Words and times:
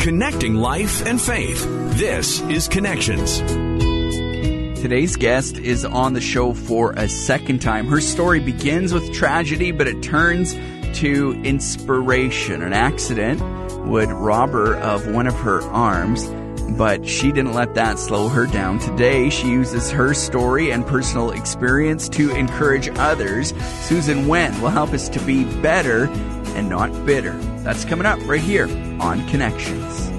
Connecting 0.00 0.54
life 0.54 1.04
and 1.04 1.20
faith. 1.20 1.62
This 1.98 2.40
is 2.44 2.68
Connections. 2.68 3.40
Today's 4.80 5.14
guest 5.14 5.58
is 5.58 5.84
on 5.84 6.14
the 6.14 6.22
show 6.22 6.54
for 6.54 6.92
a 6.92 7.06
second 7.06 7.60
time. 7.60 7.86
Her 7.86 8.00
story 8.00 8.40
begins 8.40 8.94
with 8.94 9.12
tragedy, 9.12 9.72
but 9.72 9.86
it 9.86 10.02
turns 10.02 10.54
to 11.00 11.38
inspiration. 11.44 12.62
An 12.62 12.72
accident 12.72 13.42
would 13.88 14.08
rob 14.08 14.52
her 14.52 14.74
of 14.76 15.06
one 15.06 15.26
of 15.26 15.34
her 15.34 15.60
arms, 15.64 16.26
but 16.78 17.06
she 17.06 17.30
didn't 17.30 17.52
let 17.52 17.74
that 17.74 17.98
slow 17.98 18.30
her 18.30 18.46
down. 18.46 18.78
Today, 18.78 19.28
she 19.28 19.48
uses 19.48 19.90
her 19.90 20.14
story 20.14 20.70
and 20.70 20.86
personal 20.86 21.30
experience 21.30 22.08
to 22.08 22.34
encourage 22.34 22.88
others. 22.96 23.52
Susan 23.82 24.28
Wen 24.28 24.62
will 24.62 24.70
help 24.70 24.94
us 24.94 25.10
to 25.10 25.20
be 25.20 25.44
better 25.60 26.06
and 26.60 26.68
not 26.68 27.06
bitter. 27.06 27.32
That's 27.64 27.86
coming 27.86 28.06
up 28.06 28.20
right 28.28 28.40
here 28.40 28.68
on 29.00 29.26
Connections. 29.28 30.10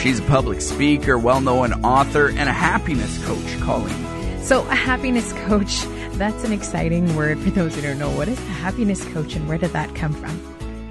She's 0.00 0.20
a 0.20 0.22
public 0.22 0.60
speaker, 0.60 1.18
well 1.18 1.40
known 1.40 1.72
author, 1.84 2.28
and 2.28 2.48
a 2.48 2.52
happiness 2.52 3.22
coach, 3.26 3.60
Colleen. 3.60 4.40
So, 4.40 4.60
a 4.68 4.74
happiness 4.74 5.32
coach, 5.32 5.82
that's 6.12 6.44
an 6.44 6.52
exciting 6.52 7.16
word 7.16 7.40
for 7.40 7.50
those 7.50 7.74
who 7.74 7.82
don't 7.82 7.98
know. 7.98 8.10
What 8.10 8.28
is 8.28 8.38
a 8.38 8.42
happiness 8.42 9.04
coach 9.12 9.34
and 9.34 9.48
where 9.48 9.58
did 9.58 9.72
that 9.72 9.92
come 9.96 10.12
from? 10.12 10.40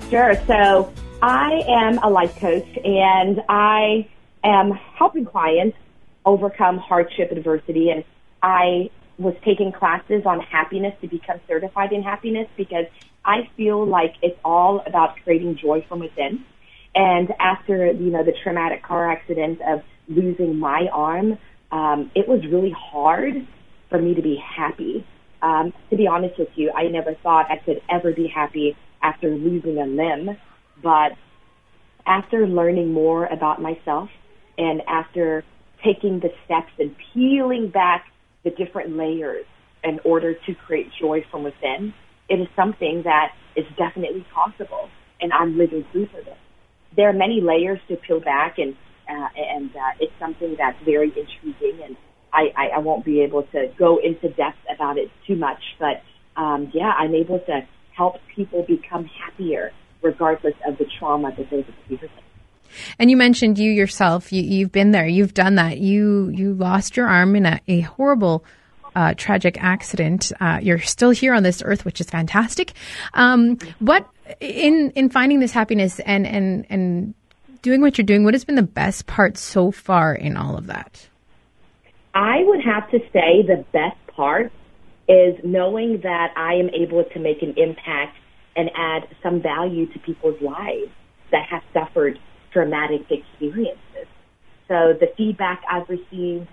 Sure. 0.09 0.35
So, 0.47 0.91
I 1.21 1.63
am 1.69 1.99
a 1.99 2.09
life 2.09 2.35
coach 2.37 2.67
and 2.83 3.41
I 3.47 4.09
am 4.43 4.71
helping 4.71 5.23
clients 5.25 5.77
overcome 6.25 6.77
hardship, 6.77 7.31
adversity, 7.31 7.89
and 7.89 8.03
I 8.41 8.89
was 9.17 9.35
taking 9.45 9.71
classes 9.71 10.23
on 10.25 10.41
happiness 10.41 10.93
to 10.99 11.07
become 11.07 11.39
certified 11.47 11.93
in 11.93 12.03
happiness 12.03 12.49
because 12.57 12.85
I 13.25 13.49
feel 13.55 13.85
like 13.85 14.15
it's 14.21 14.37
all 14.43 14.81
about 14.85 15.15
creating 15.23 15.57
joy 15.61 15.85
from 15.87 15.99
within. 15.99 16.45
And 16.95 17.29
after, 17.39 17.91
you 17.91 18.11
know, 18.11 18.23
the 18.23 18.33
traumatic 18.43 18.83
car 18.83 19.11
accident 19.11 19.59
of 19.67 19.81
losing 20.07 20.59
my 20.59 20.87
arm, 20.91 21.37
um, 21.71 22.11
it 22.15 22.27
was 22.27 22.41
really 22.51 22.73
hard 22.75 23.47
for 23.89 23.99
me 23.99 24.13
to 24.13 24.21
be 24.21 24.37
happy. 24.37 25.05
Um, 25.41 25.73
to 25.89 25.97
be 25.97 26.07
honest 26.07 26.37
with 26.37 26.49
you, 26.55 26.71
I 26.71 26.87
never 26.87 27.15
thought 27.23 27.47
I 27.49 27.57
could 27.57 27.81
ever 27.89 28.11
be 28.13 28.27
happy 28.27 28.75
after 29.01 29.29
losing 29.29 29.77
a 29.77 29.85
limb. 29.85 30.37
But 30.81 31.13
after 32.05 32.47
learning 32.47 32.93
more 32.93 33.25
about 33.25 33.61
myself 33.61 34.09
and 34.57 34.81
after 34.87 35.43
taking 35.83 36.19
the 36.19 36.29
steps 36.45 36.71
and 36.79 36.95
peeling 37.13 37.69
back 37.69 38.05
the 38.43 38.51
different 38.51 38.95
layers 38.95 39.45
in 39.83 39.99
order 40.05 40.33
to 40.33 40.55
create 40.65 40.87
joy 40.99 41.25
from 41.31 41.43
within, 41.43 41.93
it 42.33 42.41
is 42.41 42.47
something 42.55 43.03
that 43.03 43.33
is 43.55 43.65
definitely 43.77 44.25
possible. 44.33 44.89
And 45.21 45.31
I'm 45.31 45.57
living 45.57 45.83
proof 45.91 46.09
of 46.13 46.27
it 46.27 46.37
there 46.95 47.09
are 47.09 47.13
many 47.13 47.41
layers 47.41 47.79
to 47.87 47.95
peel 47.95 48.19
back, 48.19 48.57
and 48.57 48.75
uh, 49.09 49.27
and 49.35 49.69
uh, 49.75 49.79
it's 49.99 50.13
something 50.19 50.55
that's 50.57 50.77
very 50.85 51.07
intriguing, 51.07 51.83
and 51.83 51.97
I, 52.31 52.53
I, 52.55 52.67
I 52.75 52.77
won't 52.79 53.03
be 53.03 53.21
able 53.21 53.43
to 53.43 53.71
go 53.77 53.97
into 53.97 54.29
depth 54.29 54.57
about 54.73 54.97
it 54.97 55.11
too 55.27 55.35
much, 55.35 55.61
but 55.77 56.01
um, 56.37 56.71
yeah, 56.73 56.93
I'm 56.97 57.13
able 57.13 57.39
to 57.39 57.67
help 57.95 58.15
people 58.33 58.63
become 58.63 59.05
happier 59.05 59.71
regardless 60.01 60.55
of 60.65 60.77
the 60.77 60.85
trauma 60.97 61.33
that 61.37 61.49
they've 61.49 61.67
experienced. 61.67 62.15
And 62.97 63.11
you 63.11 63.17
mentioned 63.17 63.59
you 63.59 63.71
yourself. 63.71 64.31
You, 64.31 64.41
you've 64.41 64.71
been 64.71 64.91
there. 64.91 65.05
You've 65.05 65.33
done 65.33 65.55
that. 65.55 65.79
You 65.79 66.29
you 66.29 66.53
lost 66.53 66.95
your 66.95 67.07
arm 67.07 67.35
in 67.35 67.45
a, 67.45 67.59
a 67.67 67.81
horrible 67.81 68.45
uh, 68.95 69.13
tragic 69.15 69.61
accident. 69.61 70.31
Uh, 70.39 70.59
you're 70.61 70.79
still 70.79 71.11
here 71.11 71.33
on 71.33 71.43
this 71.43 71.61
earth, 71.65 71.85
which 71.85 72.01
is 72.01 72.09
fantastic. 72.09 72.73
Um, 73.13 73.57
what 73.79 74.07
in 74.39 74.91
in 74.95 75.09
finding 75.09 75.39
this 75.39 75.51
happiness 75.51 75.99
and 75.99 76.25
and 76.25 76.65
and 76.69 77.13
doing 77.61 77.81
what 77.81 77.97
you're 77.97 78.05
doing? 78.05 78.23
What 78.23 78.33
has 78.33 78.45
been 78.45 78.55
the 78.55 78.63
best 78.63 79.07
part 79.07 79.37
so 79.37 79.71
far 79.71 80.13
in 80.13 80.37
all 80.37 80.57
of 80.57 80.67
that? 80.67 81.07
I 82.13 82.43
would 82.43 82.63
have 82.63 82.89
to 82.91 82.99
say 83.11 83.41
the 83.41 83.65
best 83.71 83.97
part 84.15 84.51
is 85.07 85.35
knowing 85.43 86.01
that 86.03 86.33
I 86.37 86.53
am 86.53 86.69
able 86.69 87.03
to 87.03 87.19
make 87.19 87.41
an 87.41 87.55
impact 87.57 88.17
and 88.55 88.69
add 88.75 89.07
some 89.23 89.41
value 89.41 89.91
to 89.91 89.99
people's 89.99 90.39
lives 90.41 90.91
that 91.31 91.47
have 91.49 91.63
suffered 91.73 92.19
traumatic 92.51 93.01
experiences. 93.09 94.07
So 94.67 94.93
the 94.99 95.07
feedback 95.17 95.61
I've 95.69 95.89
received 95.89 96.47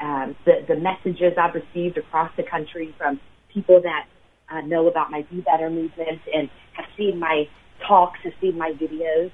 um, 0.00 0.36
the, 0.44 0.64
the 0.68 0.76
messages 0.76 1.34
I've 1.38 1.54
received 1.54 1.98
across 1.98 2.30
the 2.36 2.42
country 2.42 2.94
from 2.96 3.20
people 3.52 3.80
that 3.82 4.06
uh, 4.50 4.60
know 4.62 4.88
about 4.88 5.10
my 5.10 5.22
Be 5.30 5.40
Better 5.40 5.70
movement 5.70 6.20
and 6.32 6.48
have 6.72 6.86
seen 6.96 7.18
my 7.18 7.44
talks, 7.86 8.18
have 8.24 8.32
seen 8.40 8.58
my 8.58 8.72
videos, 8.72 9.30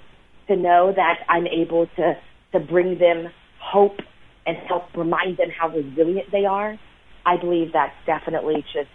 to 0.48 0.56
know 0.56 0.92
that 0.94 1.20
I'm 1.28 1.46
able 1.46 1.86
to, 1.96 2.14
to 2.52 2.60
bring 2.60 2.98
them 2.98 3.28
hope 3.60 3.98
and 4.46 4.56
help 4.68 4.84
remind 4.96 5.38
them 5.38 5.48
how 5.50 5.68
resilient 5.68 6.30
they 6.30 6.44
are. 6.44 6.78
I 7.24 7.36
believe 7.36 7.72
that's 7.72 7.94
definitely 8.06 8.64
just 8.72 8.90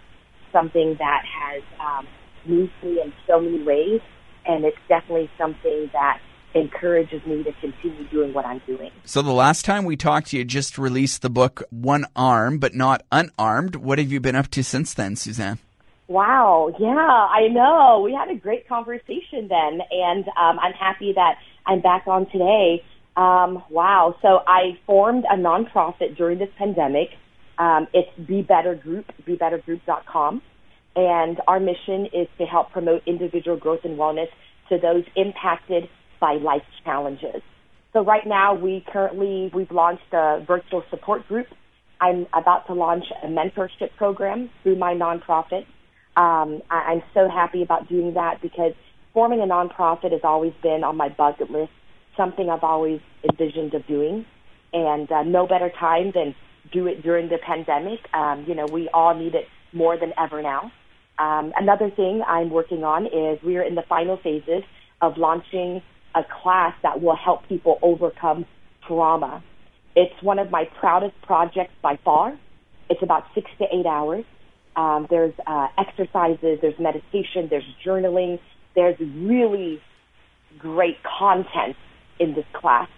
something 0.52 0.96
that 0.98 1.22
has 1.24 1.62
um, 1.80 2.06
moved 2.46 2.72
me 2.82 3.00
in 3.02 3.12
so 3.26 3.40
many 3.40 3.62
ways, 3.62 4.00
and 4.46 4.64
it's 4.64 4.76
definitely 4.88 5.30
something 5.38 5.90
that 5.92 6.18
encourages 6.54 7.24
me 7.26 7.42
to 7.44 7.52
continue 7.60 8.04
doing 8.08 8.32
what 8.32 8.44
I'm 8.44 8.60
doing. 8.66 8.90
So 9.04 9.22
the 9.22 9.32
last 9.32 9.64
time 9.64 9.84
we 9.84 9.96
talked, 9.96 10.32
you 10.32 10.44
just 10.44 10.78
released 10.78 11.22
the 11.22 11.30
book 11.30 11.62
One 11.70 12.06
Arm 12.14 12.58
but 12.58 12.74
Not 12.74 13.02
Unarmed. 13.10 13.76
What 13.76 13.98
have 13.98 14.12
you 14.12 14.20
been 14.20 14.36
up 14.36 14.48
to 14.48 14.62
since 14.62 14.94
then, 14.94 15.16
Suzanne? 15.16 15.58
Wow, 16.08 16.74
yeah, 16.78 16.88
I 16.88 17.48
know. 17.48 18.02
We 18.04 18.12
had 18.12 18.28
a 18.30 18.34
great 18.34 18.68
conversation 18.68 19.48
then, 19.48 19.80
and 19.90 20.28
um, 20.28 20.58
I'm 20.58 20.74
happy 20.74 21.14
that 21.14 21.36
I'm 21.64 21.80
back 21.80 22.06
on 22.06 22.26
today. 22.30 22.84
Um, 23.16 23.62
wow, 23.70 24.16
so 24.20 24.42
I 24.46 24.78
formed 24.84 25.24
a 25.30 25.36
nonprofit 25.36 26.16
during 26.16 26.38
this 26.38 26.50
pandemic. 26.58 27.10
Um, 27.58 27.86
it's 27.94 28.10
Be 28.26 28.42
Better 28.42 28.74
Group, 28.74 29.06
BeBetterGroup.com, 29.26 30.42
and 30.96 31.40
our 31.46 31.60
mission 31.60 32.06
is 32.12 32.28
to 32.38 32.44
help 32.44 32.72
promote 32.72 33.02
individual 33.06 33.56
growth 33.56 33.84
and 33.84 33.98
wellness 33.98 34.28
to 34.68 34.78
those 34.78 35.04
impacted 35.16 35.88
by 36.22 36.34
life 36.34 36.62
challenges. 36.84 37.42
So 37.92 38.04
right 38.04 38.26
now 38.26 38.54
we 38.54 38.84
currently, 38.90 39.50
we've 39.52 39.72
launched 39.72 40.10
a 40.12 40.42
virtual 40.46 40.84
support 40.88 41.26
group. 41.28 41.48
I'm 42.00 42.26
about 42.32 42.66
to 42.68 42.74
launch 42.74 43.04
a 43.22 43.26
mentorship 43.26 43.90
program 43.98 44.48
through 44.62 44.78
my 44.78 44.94
nonprofit. 44.94 45.66
Um, 46.16 46.62
I, 46.70 46.92
I'm 46.92 47.02
so 47.12 47.28
happy 47.28 47.62
about 47.62 47.88
doing 47.88 48.14
that 48.14 48.40
because 48.40 48.72
forming 49.12 49.40
a 49.40 49.46
nonprofit 49.46 50.12
has 50.12 50.22
always 50.22 50.52
been 50.62 50.84
on 50.84 50.96
my 50.96 51.08
bucket 51.08 51.50
list, 51.50 51.72
something 52.16 52.48
I've 52.48 52.64
always 52.64 53.00
envisioned 53.28 53.74
of 53.74 53.84
doing. 53.86 54.24
And 54.72 55.10
uh, 55.10 55.24
no 55.24 55.46
better 55.46 55.70
time 55.78 56.12
than 56.14 56.34
do 56.72 56.86
it 56.86 57.02
during 57.02 57.28
the 57.28 57.38
pandemic. 57.38 58.00
Um, 58.14 58.44
you 58.46 58.54
know, 58.54 58.66
we 58.66 58.88
all 58.94 59.14
need 59.14 59.34
it 59.34 59.46
more 59.72 59.98
than 59.98 60.12
ever 60.16 60.40
now. 60.40 60.70
Um, 61.18 61.52
another 61.56 61.90
thing 61.90 62.22
I'm 62.26 62.50
working 62.50 62.84
on 62.84 63.06
is 63.06 63.38
we're 63.42 63.64
in 63.64 63.74
the 63.74 63.84
final 63.88 64.18
phases 64.22 64.62
of 65.02 65.18
launching 65.18 65.82
a 66.14 66.22
class 66.42 66.74
that 66.82 67.00
will 67.00 67.16
help 67.16 67.48
people 67.48 67.78
overcome 67.82 68.44
trauma. 68.86 69.42
It's 69.94 70.22
one 70.22 70.38
of 70.38 70.50
my 70.50 70.64
proudest 70.80 71.14
projects 71.22 71.74
by 71.82 71.98
far. 72.04 72.38
It's 72.88 73.02
about 73.02 73.24
six 73.34 73.50
to 73.58 73.64
eight 73.72 73.86
hours. 73.86 74.24
Um, 74.76 75.06
there's 75.10 75.34
uh, 75.46 75.68
exercises, 75.78 76.58
there's 76.62 76.78
meditation, 76.78 77.48
there's 77.50 77.64
journaling, 77.84 78.38
there's 78.74 78.98
really 78.98 79.80
great 80.58 80.96
content 81.18 81.76
in 82.18 82.34
this 82.34 82.46
class. 82.54 82.88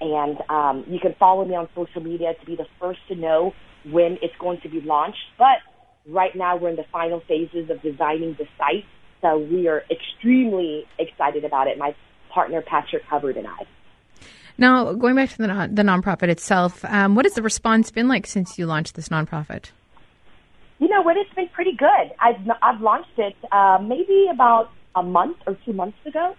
And 0.00 0.38
um, 0.48 0.84
you 0.88 0.98
can 0.98 1.14
follow 1.18 1.44
me 1.44 1.54
on 1.54 1.68
social 1.74 2.02
media 2.02 2.34
to 2.38 2.46
be 2.46 2.56
the 2.56 2.66
first 2.80 3.00
to 3.08 3.14
know 3.14 3.52
when 3.90 4.18
it's 4.20 4.34
going 4.38 4.60
to 4.62 4.68
be 4.68 4.80
launched. 4.80 5.24
But 5.38 5.58
right 6.06 6.34
now 6.34 6.56
we're 6.56 6.70
in 6.70 6.76
the 6.76 6.86
final 6.92 7.22
phases 7.26 7.70
of 7.70 7.80
designing 7.82 8.36
the 8.38 8.46
site. 8.58 8.84
So 9.20 9.38
we 9.38 9.68
are 9.68 9.84
extremely 9.90 10.84
excited 10.98 11.44
about 11.44 11.68
it. 11.68 11.78
My 11.78 11.94
partner 12.32 12.62
Patrick 12.62 13.02
Hubbard 13.04 13.36
and 13.36 13.46
I. 13.46 13.66
Now, 14.58 14.92
going 14.92 15.14
back 15.14 15.30
to 15.30 15.38
the, 15.38 15.46
non- 15.46 15.74
the 15.74 15.82
nonprofit 15.82 16.28
itself, 16.28 16.84
um, 16.84 17.14
what 17.14 17.24
has 17.24 17.34
the 17.34 17.42
response 17.42 17.90
been 17.90 18.08
like 18.08 18.26
since 18.26 18.58
you 18.58 18.66
launched 18.66 18.94
this 18.94 19.08
nonprofit? 19.08 19.70
You 20.78 20.88
know 20.88 21.02
what? 21.02 21.16
It's 21.16 21.32
been 21.34 21.48
pretty 21.48 21.76
good. 21.76 22.12
I've 22.20 22.40
I've 22.60 22.80
launched 22.80 23.16
it 23.16 23.36
uh, 23.52 23.78
maybe 23.80 24.26
about 24.32 24.70
a 24.96 25.02
month 25.02 25.36
or 25.46 25.56
two 25.64 25.72
months 25.72 25.98
ago. 26.04 26.34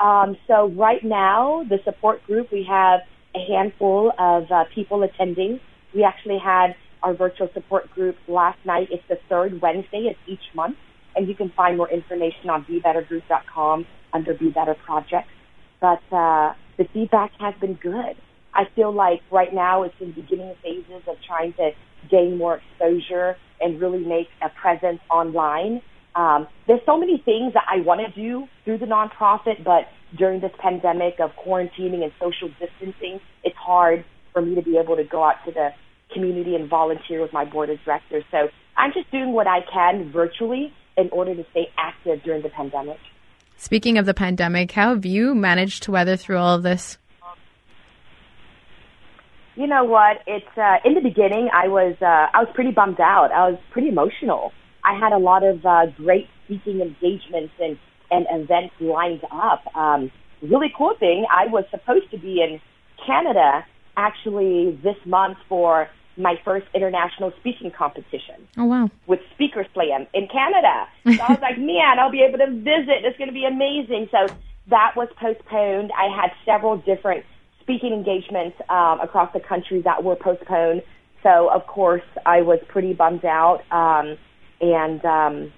Um, 0.00 0.36
so 0.46 0.68
right 0.70 1.04
now, 1.04 1.64
the 1.68 1.78
support 1.84 2.24
group 2.24 2.50
we 2.50 2.64
have 2.68 3.00
a 3.34 3.38
handful 3.46 4.12
of 4.18 4.50
uh, 4.50 4.64
people 4.74 5.02
attending. 5.02 5.60
We 5.94 6.04
actually 6.04 6.38
had 6.38 6.74
our 7.02 7.12
virtual 7.14 7.50
support 7.52 7.90
group 7.90 8.16
last 8.28 8.58
night. 8.64 8.88
It's 8.90 9.06
the 9.08 9.18
third 9.28 9.60
Wednesday 9.60 10.08
of 10.08 10.16
each 10.26 10.54
month, 10.54 10.76
and 11.14 11.28
you 11.28 11.34
can 11.34 11.50
find 11.50 11.76
more 11.76 11.90
information 11.90 12.48
on 12.48 12.64
BeBetterGroup.com 12.64 13.86
under 14.12 14.34
Be 14.34 14.50
Better 14.50 14.74
projects. 14.86 15.32
But 15.80 16.02
uh, 16.12 16.54
the 16.78 16.86
feedback 16.92 17.32
has 17.40 17.54
been 17.60 17.74
good. 17.74 18.16
I 18.54 18.64
feel 18.74 18.92
like 18.92 19.20
right 19.30 19.52
now 19.52 19.82
it's 19.82 19.94
in 20.00 20.08
the 20.08 20.22
beginning 20.22 20.54
phases 20.62 21.02
of 21.06 21.16
trying 21.26 21.54
to 21.54 21.70
gain 22.10 22.36
more 22.36 22.60
exposure 22.60 23.36
and 23.60 23.80
really 23.80 24.04
make 24.04 24.28
a 24.42 24.48
presence 24.60 25.00
online. 25.10 25.80
Um, 26.14 26.46
there's 26.66 26.80
so 26.84 26.98
many 26.98 27.22
things 27.24 27.54
that 27.54 27.64
I 27.70 27.80
want 27.80 28.00
to 28.06 28.12
do 28.20 28.46
through 28.64 28.78
the 28.78 28.86
nonprofit, 28.86 29.64
but 29.64 29.88
during 30.18 30.40
this 30.40 30.50
pandemic 30.58 31.14
of 31.20 31.30
quarantining 31.44 32.02
and 32.02 32.12
social 32.20 32.50
distancing, 32.60 33.20
it's 33.44 33.56
hard 33.56 34.04
for 34.32 34.42
me 34.42 34.54
to 34.54 34.62
be 34.62 34.76
able 34.76 34.96
to 34.96 35.04
go 35.04 35.24
out 35.24 35.36
to 35.46 35.52
the 35.52 35.70
community 36.12 36.54
and 36.54 36.68
volunteer 36.68 37.22
with 37.22 37.32
my 37.32 37.44
board 37.44 37.70
of 37.70 37.78
directors. 37.84 38.24
So 38.30 38.48
I'm 38.76 38.92
just 38.92 39.10
doing 39.10 39.32
what 39.32 39.46
I 39.46 39.60
can 39.72 40.12
virtually 40.12 40.72
in 40.96 41.08
order 41.10 41.34
to 41.34 41.44
stay 41.52 41.68
active 41.78 42.22
during 42.22 42.42
the 42.42 42.50
pandemic. 42.50 42.98
Speaking 43.62 43.96
of 43.96 44.06
the 44.06 44.12
pandemic, 44.12 44.72
how 44.72 44.88
have 44.88 45.06
you 45.06 45.36
managed 45.36 45.84
to 45.84 45.92
weather 45.92 46.16
through 46.16 46.36
all 46.36 46.56
of 46.56 46.64
this? 46.64 46.98
You 49.54 49.68
know 49.68 49.84
what? 49.84 50.16
It's 50.26 50.58
uh, 50.58 50.78
in 50.84 50.94
the 50.94 51.00
beginning. 51.00 51.48
I 51.54 51.68
was 51.68 51.94
uh, 52.02 52.26
I 52.34 52.40
was 52.40 52.48
pretty 52.54 52.72
bummed 52.72 52.98
out. 52.98 53.30
I 53.30 53.50
was 53.50 53.60
pretty 53.70 53.86
emotional. 53.86 54.50
I 54.82 54.98
had 54.98 55.12
a 55.12 55.18
lot 55.18 55.44
of 55.44 55.64
uh, 55.64 55.86
great 55.96 56.26
speaking 56.44 56.80
engagements 56.80 57.54
and 57.60 57.78
and 58.10 58.26
events 58.32 58.74
lined 58.80 59.22
up. 59.30 59.62
Um, 59.76 60.10
really 60.42 60.72
cool 60.76 60.96
thing. 60.98 61.24
I 61.30 61.46
was 61.46 61.64
supposed 61.70 62.10
to 62.10 62.18
be 62.18 62.42
in 62.42 62.60
Canada 63.06 63.64
actually 63.96 64.76
this 64.82 64.96
month 65.06 65.38
for 65.48 65.88
my 66.16 66.34
first 66.44 66.66
international 66.74 67.32
speaking 67.40 67.70
competition. 67.70 68.48
Oh 68.56 68.64
wow! 68.64 68.90
With 69.06 69.20
Speaker 69.34 69.66
Slam 69.74 70.06
in 70.14 70.28
Canada. 70.28 70.88
So 71.04 71.22
I 71.22 71.32
was 71.32 71.40
like, 71.40 71.58
man, 71.58 71.98
I'll 71.98 72.10
be 72.10 72.22
able 72.22 72.38
to 72.38 72.50
visit. 72.50 73.04
It's 73.04 73.18
going 73.18 73.28
to 73.28 73.34
be 73.34 73.44
amazing. 73.44 74.08
So 74.10 74.30
that 74.68 74.92
was 74.96 75.08
postponed. 75.20 75.90
I 75.96 76.08
had 76.14 76.30
several 76.44 76.76
different 76.78 77.24
speaking 77.60 77.92
engagements 77.92 78.56
um, 78.68 79.00
across 79.00 79.32
the 79.32 79.40
country 79.40 79.82
that 79.82 80.04
were 80.04 80.16
postponed. 80.16 80.82
So 81.22 81.48
of 81.48 81.66
course 81.66 82.02
I 82.26 82.42
was 82.42 82.58
pretty 82.68 82.94
bummed 82.94 83.24
out, 83.24 83.60
um, 83.70 84.18
and 84.60 85.04
um, 85.04 85.52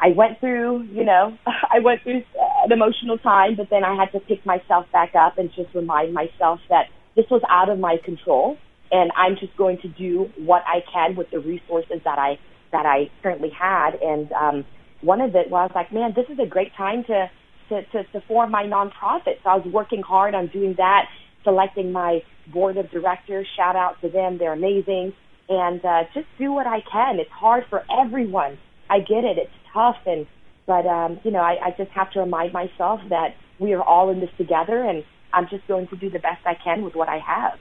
I 0.00 0.08
went 0.08 0.40
through, 0.40 0.82
you 0.92 1.04
know, 1.04 1.36
I 1.46 1.78
went 1.80 2.02
through 2.02 2.22
an 2.64 2.72
emotional 2.72 3.18
time, 3.18 3.54
but 3.56 3.70
then 3.70 3.84
I 3.84 3.94
had 3.94 4.12
to 4.12 4.20
pick 4.20 4.44
myself 4.44 4.86
back 4.92 5.14
up 5.14 5.38
and 5.38 5.50
just 5.54 5.74
remind 5.74 6.12
myself 6.12 6.60
that 6.68 6.86
this 7.16 7.26
was 7.30 7.42
out 7.48 7.68
of 7.68 7.78
my 7.78 7.98
control 8.04 8.58
and 8.90 9.10
I'm 9.16 9.36
just 9.38 9.56
going 9.56 9.78
to 9.82 9.88
do 9.88 10.30
what 10.38 10.62
I 10.66 10.80
can 10.92 11.16
with 11.16 11.30
the 11.30 11.38
resources 11.38 12.00
that 12.04 12.18
I 12.18 12.38
that 12.72 12.86
I 12.86 13.10
currently 13.22 13.50
had. 13.50 13.92
And 14.00 14.32
um, 14.32 14.64
one 15.00 15.20
of 15.20 15.34
it 15.34 15.50
was 15.50 15.70
like, 15.74 15.92
man, 15.92 16.12
this 16.14 16.26
is 16.28 16.38
a 16.38 16.46
great 16.46 16.74
time 16.76 17.04
to 17.04 17.30
to, 17.70 17.82
to, 17.82 18.04
to 18.12 18.20
form 18.28 18.50
my 18.50 18.64
nonprofit. 18.64 19.42
So 19.42 19.50
I 19.50 19.56
was 19.56 19.66
working 19.72 20.02
hard 20.02 20.34
on 20.34 20.48
doing 20.48 20.74
that, 20.76 21.06
selecting 21.44 21.92
my 21.92 22.20
board 22.52 22.76
of 22.76 22.90
directors. 22.90 23.46
Shout 23.56 23.76
out 23.76 24.00
to 24.02 24.08
them; 24.08 24.38
they're 24.38 24.52
amazing. 24.52 25.12
And 25.48 25.84
uh, 25.84 26.04
just 26.14 26.26
do 26.38 26.52
what 26.52 26.66
I 26.66 26.80
can. 26.90 27.18
It's 27.18 27.30
hard 27.30 27.64
for 27.68 27.84
everyone. 27.90 28.58
I 28.88 29.00
get 29.00 29.24
it. 29.24 29.38
It's 29.38 29.52
tough, 29.72 29.96
and 30.06 30.26
but 30.66 30.86
um, 30.86 31.20
you 31.24 31.30
know, 31.30 31.40
I, 31.40 31.56
I 31.66 31.70
just 31.76 31.90
have 31.90 32.10
to 32.12 32.20
remind 32.20 32.52
myself 32.52 33.00
that 33.10 33.34
we 33.58 33.72
are 33.74 33.82
all 33.82 34.10
in 34.10 34.20
this 34.20 34.30
together, 34.38 34.82
and 34.82 35.04
I'm 35.32 35.48
just 35.50 35.66
going 35.68 35.88
to 35.88 35.96
do 35.96 36.10
the 36.10 36.18
best 36.18 36.46
I 36.46 36.54
can 36.54 36.82
with 36.84 36.94
what 36.94 37.08
I 37.08 37.18
have. 37.18 37.58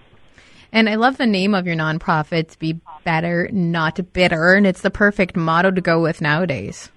And 0.73 0.89
I 0.89 0.95
love 0.95 1.17
the 1.17 1.27
name 1.27 1.53
of 1.53 1.67
your 1.67 1.75
nonprofit, 1.75 2.57
Be 2.57 2.79
Better, 3.05 3.47
Not 3.53 4.11
Bitter. 4.11 4.55
And 4.55 4.65
it's 4.65 4.81
the 4.81 4.89
perfect 4.89 5.37
motto 5.37 5.69
to 5.69 5.81
go 5.81 6.01
with 6.01 6.19
nowadays. 6.19 6.91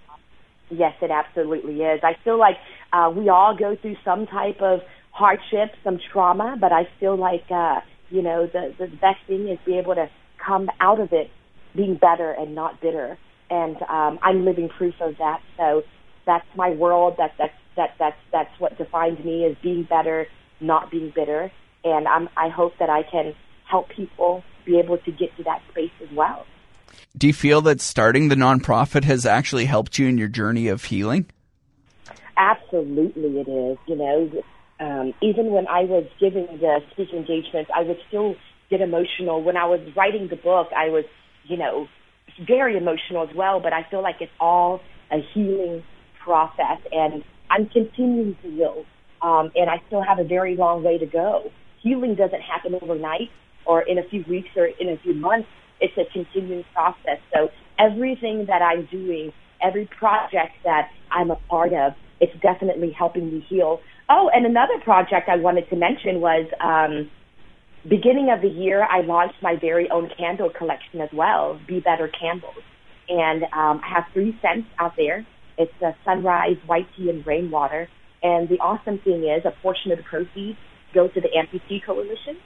Yes, 0.70 0.94
it 1.02 1.10
absolutely 1.10 1.82
is. 1.82 2.00
I 2.02 2.16
feel 2.24 2.38
like 2.38 2.56
uh, 2.94 3.12
we 3.14 3.28
all 3.28 3.54
go 3.54 3.76
through 3.76 3.96
some 4.02 4.26
type 4.26 4.62
of 4.62 4.80
hardship, 5.10 5.74
some 5.84 6.00
trauma, 6.10 6.56
but 6.58 6.72
I 6.72 6.88
feel 6.98 7.16
like, 7.16 7.44
uh, 7.50 7.82
you 8.08 8.22
know, 8.22 8.46
the, 8.46 8.74
the 8.78 8.86
best 8.86 9.18
thing 9.26 9.46
is 9.46 9.58
be 9.66 9.76
able 9.76 9.94
to 9.94 10.08
come 10.38 10.70
out 10.80 10.98
of 10.98 11.12
it 11.12 11.30
being 11.74 11.96
better 11.96 12.30
and 12.30 12.54
not 12.54 12.80
bitter. 12.80 13.18
And 13.50 13.76
um, 13.82 14.18
I'm 14.22 14.46
living 14.46 14.70
proof 14.70 14.94
of 15.02 15.18
that. 15.18 15.42
So 15.58 15.82
that's 16.24 16.46
my 16.56 16.70
world. 16.70 17.16
That, 17.18 17.34
that's, 17.36 17.52
that, 17.76 17.90
that's, 17.98 18.16
that's 18.32 18.58
what 18.58 18.78
defines 18.78 19.22
me 19.22 19.44
as 19.44 19.54
being 19.62 19.82
better, 19.82 20.28
not 20.60 20.90
being 20.90 21.12
bitter. 21.14 21.52
And 21.84 22.08
I'm, 22.08 22.30
I 22.38 22.48
hope 22.48 22.72
that 22.78 22.88
I 22.88 23.02
can 23.02 23.34
help 23.66 23.88
people 23.90 24.42
be 24.64 24.78
able 24.78 24.98
to 24.98 25.12
get 25.12 25.36
to 25.36 25.44
that 25.44 25.62
space 25.70 25.92
as 26.02 26.10
well. 26.14 26.46
Do 27.16 27.26
you 27.26 27.32
feel 27.32 27.60
that 27.62 27.80
starting 27.80 28.28
the 28.28 28.34
nonprofit 28.34 29.04
has 29.04 29.24
actually 29.24 29.64
helped 29.64 29.98
you 29.98 30.06
in 30.06 30.18
your 30.18 30.28
journey 30.28 30.68
of 30.68 30.84
healing? 30.84 31.26
Absolutely, 32.36 33.40
it 33.40 33.48
is. 33.48 33.78
You 33.86 33.96
know, 33.96 34.42
um, 34.80 35.14
even 35.22 35.46
when 35.46 35.66
I 35.66 35.84
was 35.84 36.06
giving 36.20 36.46
the 36.46 36.80
speaking 36.90 37.20
engagements, 37.20 37.70
I 37.74 37.82
would 37.82 37.98
still 38.08 38.36
get 38.68 38.80
emotional. 38.80 39.42
When 39.42 39.56
I 39.56 39.64
was 39.66 39.80
writing 39.96 40.28
the 40.28 40.36
book, 40.36 40.68
I 40.76 40.90
was, 40.90 41.04
you 41.44 41.56
know, 41.56 41.88
very 42.46 42.76
emotional 42.76 43.26
as 43.28 43.34
well. 43.34 43.60
But 43.60 43.72
I 43.72 43.86
feel 43.90 44.02
like 44.02 44.16
it's 44.20 44.32
all 44.38 44.80
a 45.10 45.18
healing 45.32 45.82
process, 46.22 46.80
and 46.92 47.24
I'm 47.50 47.66
continuing 47.68 48.36
to 48.42 48.50
heal. 48.50 48.84
Um, 49.22 49.50
and 49.56 49.70
I 49.70 49.80
still 49.86 50.02
have 50.02 50.18
a 50.18 50.24
very 50.24 50.56
long 50.56 50.82
way 50.82 50.98
to 50.98 51.06
go. 51.06 51.50
Healing 51.80 52.14
doesn't 52.14 52.42
happen 52.42 52.74
overnight 52.74 53.30
or 53.66 53.82
in 53.82 53.98
a 53.98 54.02
few 54.08 54.24
weeks 54.28 54.48
or 54.56 54.66
in 54.66 54.88
a 54.88 54.98
few 55.02 55.14
months. 55.14 55.48
It's 55.80 55.96
a 55.98 56.10
continuing 56.12 56.64
process. 56.72 57.18
So 57.34 57.48
everything 57.78 58.46
that 58.48 58.62
I'm 58.62 58.86
doing, 58.90 59.32
every 59.62 59.88
project 59.98 60.52
that 60.64 60.90
I'm 61.10 61.30
a 61.30 61.36
part 61.48 61.72
of, 61.72 61.92
it's 62.20 62.32
definitely 62.40 62.92
helping 62.96 63.30
me 63.30 63.44
heal. 63.48 63.80
Oh, 64.08 64.30
and 64.32 64.46
another 64.46 64.78
project 64.82 65.28
I 65.28 65.36
wanted 65.36 65.68
to 65.70 65.76
mention 65.76 66.20
was 66.20 66.46
um, 66.62 67.10
beginning 67.88 68.30
of 68.30 68.40
the 68.40 68.48
year, 68.48 68.84
I 68.84 69.02
launched 69.02 69.42
my 69.42 69.56
very 69.60 69.90
own 69.90 70.10
candle 70.16 70.50
collection 70.56 71.00
as 71.00 71.10
well, 71.12 71.60
Be 71.66 71.80
Better 71.80 72.08
Candles. 72.08 72.62
And 73.08 73.44
um, 73.44 73.80
I 73.84 73.94
have 73.94 74.04
three 74.12 74.36
scents 74.40 74.68
out 74.78 74.92
there. 74.96 75.26
It's 75.58 75.72
a 75.82 75.94
sunrise, 76.04 76.56
white 76.66 76.86
tea, 76.96 77.10
and 77.10 77.26
rainwater. 77.26 77.88
And 78.22 78.48
the 78.48 78.58
awesome 78.58 78.98
thing 79.04 79.24
is 79.24 79.44
a 79.44 79.52
portion 79.62 79.92
of 79.92 79.98
the 79.98 80.04
proceeds 80.04 80.58
go 80.94 81.08
to 81.08 81.20
the 81.20 81.28
Amputee 81.28 81.84
Coalition. 81.84 82.38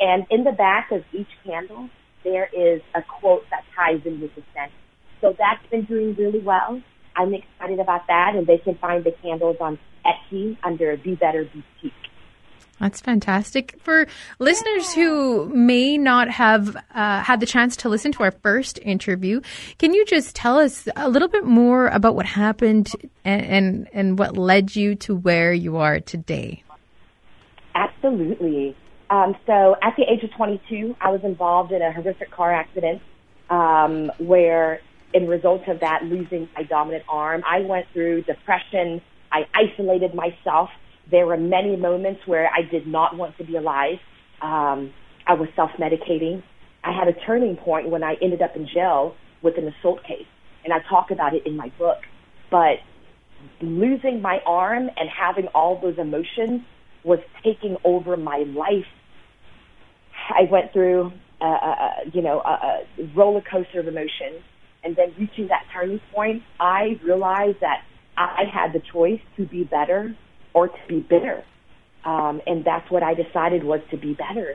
And 0.00 0.26
in 0.30 0.44
the 0.44 0.52
back 0.52 0.90
of 0.92 1.04
each 1.12 1.28
candle, 1.44 1.88
there 2.24 2.48
is 2.52 2.82
a 2.94 3.02
quote 3.02 3.44
that 3.50 3.64
ties 3.74 4.00
in 4.04 4.20
with 4.20 4.34
the 4.34 4.42
scent. 4.54 4.72
So 5.20 5.34
that's 5.38 5.64
been 5.70 5.84
doing 5.84 6.14
really 6.16 6.40
well. 6.40 6.82
I'm 7.14 7.32
excited 7.32 7.80
about 7.80 8.06
that, 8.08 8.34
and 8.34 8.46
they 8.46 8.58
can 8.58 8.76
find 8.76 9.02
the 9.04 9.12
candles 9.22 9.56
on 9.60 9.78
Etsy 10.04 10.58
under 10.62 10.96
Be 10.98 11.14
Better 11.14 11.44
Boutique. 11.44 11.92
That's 12.78 13.00
fantastic. 13.00 13.74
For 13.80 14.06
listeners 14.38 14.92
who 14.92 15.48
may 15.48 15.96
not 15.96 16.28
have 16.28 16.76
uh, 16.94 17.22
had 17.22 17.40
the 17.40 17.46
chance 17.46 17.74
to 17.78 17.88
listen 17.88 18.12
to 18.12 18.22
our 18.22 18.32
first 18.32 18.78
interview, 18.82 19.40
can 19.78 19.94
you 19.94 20.04
just 20.04 20.36
tell 20.36 20.58
us 20.58 20.86
a 20.94 21.08
little 21.08 21.28
bit 21.28 21.44
more 21.44 21.86
about 21.88 22.14
what 22.14 22.26
happened 22.26 22.90
and, 23.24 23.42
and, 23.42 23.88
and 23.94 24.18
what 24.18 24.36
led 24.36 24.76
you 24.76 24.94
to 24.96 25.14
where 25.14 25.54
you 25.54 25.78
are 25.78 26.00
today? 26.00 26.62
Absolutely. 27.74 28.76
Um, 29.08 29.36
so 29.46 29.76
at 29.82 29.94
the 29.96 30.02
age 30.02 30.24
of 30.24 30.32
22, 30.32 30.96
I 31.00 31.10
was 31.10 31.20
involved 31.22 31.72
in 31.72 31.82
a 31.82 31.92
horrific 31.92 32.30
car 32.30 32.52
accident 32.52 33.02
um, 33.50 34.10
where, 34.18 34.80
in 35.14 35.28
result 35.28 35.68
of 35.68 35.80
that, 35.80 36.04
losing 36.04 36.48
my 36.56 36.64
dominant 36.64 37.04
arm, 37.08 37.42
I 37.46 37.60
went 37.60 37.86
through 37.92 38.22
depression. 38.22 39.00
I 39.30 39.46
isolated 39.54 40.14
myself. 40.14 40.70
There 41.10 41.26
were 41.26 41.36
many 41.36 41.76
moments 41.76 42.26
where 42.26 42.50
I 42.52 42.62
did 42.62 42.86
not 42.86 43.16
want 43.16 43.36
to 43.38 43.44
be 43.44 43.56
alive. 43.56 43.98
Um, 44.42 44.92
I 45.26 45.34
was 45.34 45.48
self-medicating. 45.54 46.42
I 46.82 46.92
had 46.92 47.08
a 47.08 47.12
turning 47.12 47.56
point 47.56 47.88
when 47.88 48.02
I 48.02 48.16
ended 48.20 48.42
up 48.42 48.56
in 48.56 48.66
jail 48.66 49.14
with 49.42 49.56
an 49.56 49.68
assault 49.68 50.02
case, 50.02 50.26
and 50.64 50.72
I 50.72 50.78
talk 50.88 51.10
about 51.10 51.34
it 51.34 51.46
in 51.46 51.56
my 51.56 51.70
book. 51.78 51.98
But 52.50 52.78
losing 53.60 54.20
my 54.20 54.40
arm 54.46 54.90
and 54.96 55.08
having 55.08 55.46
all 55.48 55.80
those 55.80 55.98
emotions 55.98 56.62
was 57.04 57.20
taking 57.44 57.76
over 57.84 58.16
my 58.16 58.38
life 58.38 58.86
I 60.28 60.48
went 60.50 60.72
through, 60.72 61.12
uh, 61.40 61.44
uh, 61.44 61.90
you 62.12 62.22
know, 62.22 62.40
a, 62.40 62.82
a 63.00 63.06
roller 63.14 63.42
coaster 63.42 63.80
of 63.80 63.88
emotions. 63.88 64.42
And 64.84 64.94
then 64.94 65.14
reaching 65.18 65.48
that 65.48 65.64
turning 65.72 66.00
point, 66.14 66.42
I 66.60 66.98
realized 67.02 67.58
that 67.60 67.82
I 68.16 68.44
had 68.50 68.72
the 68.72 68.80
choice 68.92 69.20
to 69.36 69.44
be 69.44 69.64
better 69.64 70.16
or 70.54 70.68
to 70.68 70.78
be 70.88 71.00
bitter. 71.00 71.44
Um, 72.04 72.40
and 72.46 72.64
that's 72.64 72.90
what 72.90 73.02
I 73.02 73.14
decided 73.14 73.64
was 73.64 73.80
to 73.90 73.96
be 73.96 74.14
better. 74.14 74.54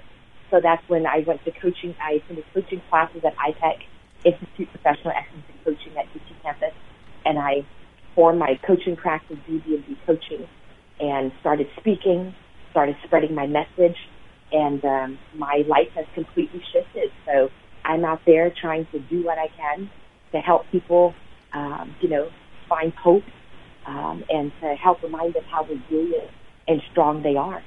So 0.50 0.60
that's 0.62 0.82
when 0.90 1.06
I 1.06 1.24
went 1.28 1.44
to 1.46 1.52
coaching. 1.52 1.96
I 2.02 2.14
attended 2.14 2.46
coaching 2.54 2.82
classes 2.90 3.22
at 3.26 3.36
IPEC, 3.38 3.84
Institute 4.26 4.70
Professional 4.72 5.14
Excellence 5.16 5.46
in 5.50 5.74
Coaching 5.74 5.98
at 5.98 6.06
UT 6.16 6.44
Campus. 6.44 6.74
And 7.26 7.38
I 7.38 7.66
formed 8.16 8.40
my 8.40 8.60
coaching 8.66 8.96
practice, 8.96 9.38
BB&B 9.50 9.98
Coaching, 10.06 10.48
and 11.00 11.32
started 11.40 11.68
speaking, 11.80 12.34
started 12.72 12.96
spreading 13.06 13.36
my 13.36 13.48
message, 13.48 13.98
and 14.52 14.84
um, 14.86 15.20
my 15.36 15.64
life 15.68 15.90
has 15.96 16.06
completely 16.14 16.64
shifted. 16.72 17.12
So 17.26 17.50
I'm 17.86 18.06
out 18.06 18.22
there 18.26 18.50
trying 18.50 18.86
to 18.92 19.00
do 19.00 19.24
what 19.24 19.38
I 19.38 19.48
can 19.48 19.90
to 20.32 20.40
help 20.40 20.66
people, 20.72 21.14
um, 21.54 21.96
you 22.02 22.10
know, 22.10 22.30
find 22.70 22.94
hope 22.94 23.24
um, 23.86 24.24
and 24.30 24.52
to 24.62 24.76
help 24.76 25.02
remind 25.04 25.34
them 25.34 25.44
how 25.50 25.64
resilient 25.64 26.30
and 26.68 26.82
strong 26.92 27.24
they 27.24 27.36
are. 27.36 27.64